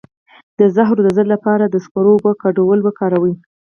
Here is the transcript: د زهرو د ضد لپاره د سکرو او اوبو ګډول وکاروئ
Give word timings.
د 0.59 0.61
زهرو 0.75 1.01
د 1.05 1.09
ضد 1.17 1.27
لپاره 1.33 1.65
د 1.67 1.75
سکرو 1.85 2.09
او 2.11 2.15
اوبو 2.15 2.31
ګډول 2.43 2.79
وکاروئ 2.83 3.33